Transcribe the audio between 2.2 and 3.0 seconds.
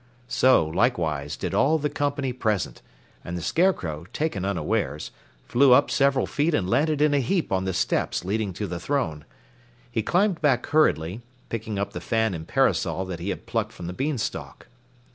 present,